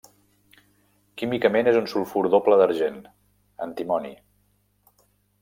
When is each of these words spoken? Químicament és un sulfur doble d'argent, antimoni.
Químicament 1.21 1.69
és 1.71 1.77
un 1.81 1.89
sulfur 1.91 2.23
doble 2.37 2.59
d'argent, 2.63 2.99
antimoni. 3.67 4.13